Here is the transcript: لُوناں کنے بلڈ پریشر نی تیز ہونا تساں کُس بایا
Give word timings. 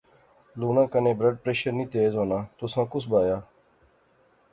لُوناں 0.59 0.87
کنے 0.91 1.11
بلڈ 1.19 1.35
پریشر 1.43 1.71
نی 1.77 1.85
تیز 1.93 2.11
ہونا 2.19 2.39
تساں 2.57 2.85
کُس 2.91 3.05
بایا 3.11 3.37